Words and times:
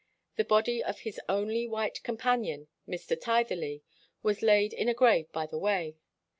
The 0.35 0.43
body 0.43 0.83
of 0.83 1.01
his 1.01 1.21
only 1.29 1.67
white 1.67 2.01
companion, 2.01 2.67
Mr. 2.87 3.15
Tytherleigh, 3.15 3.83
was 4.23 4.41
laid 4.41 4.73
in 4.73 4.89
a 4.89 4.95
grave 4.95 5.31
by 5.31 5.45
the 5.45 5.59
way. 5.59 5.95